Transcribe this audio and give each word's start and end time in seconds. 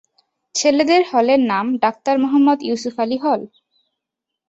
ছেলেদের 0.55 1.01
হলের 1.11 1.41
নাম 1.51 1.65
ডাক্তার 1.83 2.15
মোহাম্মদ 2.19 2.59
ইউসুফ 2.63 2.95
আলী 3.03 3.17
হল। 3.17 3.41